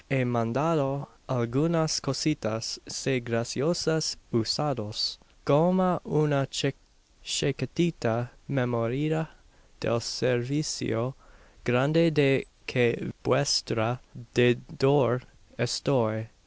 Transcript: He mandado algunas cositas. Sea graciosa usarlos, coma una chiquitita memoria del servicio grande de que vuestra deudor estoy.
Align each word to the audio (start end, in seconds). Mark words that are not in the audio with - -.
He 0.09 0.23
mandado 0.25 1.09
algunas 1.29 2.01
cositas. 2.01 2.79
Sea 2.87 3.19
graciosa 3.19 3.99
usarlos, 4.33 5.19
coma 5.45 6.01
una 6.03 6.47
chiquitita 7.21 8.31
memoria 8.47 9.29
del 9.79 10.01
servicio 10.01 11.15
grande 11.63 12.09
de 12.09 12.47
que 12.65 13.11
vuestra 13.23 14.01
deudor 14.33 15.27
estoy. 15.55 16.29